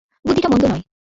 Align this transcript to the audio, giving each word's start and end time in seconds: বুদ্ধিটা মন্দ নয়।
বুদ্ধিটা 0.25 0.49
মন্দ 0.49 0.63
নয়। 0.65 0.83